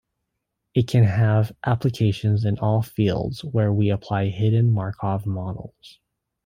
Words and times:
It 0.73 0.87
can 0.87 1.03
have 1.03 1.51
applications 1.63 2.43
in 2.43 2.57
all 2.57 2.81
fields 2.81 3.45
where 3.45 3.71
we 3.71 3.91
apply 3.91 4.29
Hidden 4.29 4.71
Markov 4.73 5.27
Models. 5.27 5.99